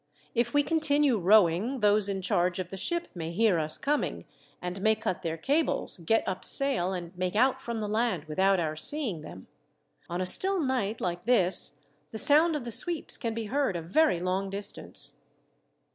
If 0.33 0.51
we 0.55 0.63
continue 0.63 1.19
rowing, 1.19 1.81
those 1.81 2.09
in 2.09 2.23
charge 2.23 2.57
of 2.57 2.71
the 2.71 2.75
ship 2.75 3.09
may 3.13 3.29
hear 3.31 3.59
us 3.59 3.77
coming, 3.77 4.25
and 4.59 4.81
may 4.81 4.95
cut 4.95 5.21
their 5.21 5.37
cables, 5.37 5.97
get 5.99 6.27
up 6.27 6.43
sail, 6.43 6.91
and 6.91 7.15
make 7.15 7.35
out 7.35 7.61
from 7.61 7.79
the 7.79 7.87
land 7.87 8.23
without 8.25 8.59
our 8.59 8.75
seeing 8.75 9.21
them. 9.21 9.45
On 10.09 10.19
a 10.19 10.25
still 10.25 10.59
night, 10.59 11.01
like 11.01 11.25
this, 11.25 11.81
the 12.09 12.17
sound 12.17 12.55
of 12.55 12.63
the 12.65 12.71
sweeps 12.71 13.15
can 13.15 13.35
be 13.35 13.43
heard 13.45 13.75
a 13.75 13.81
very 13.83 14.19
long 14.19 14.49
distance." 14.49 15.17